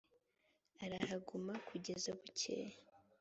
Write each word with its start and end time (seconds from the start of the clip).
arahaguma 0.83 1.53
kugeza 1.67 2.09
bukeye 2.19 2.69